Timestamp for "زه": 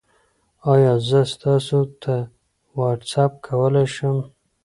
1.07-1.21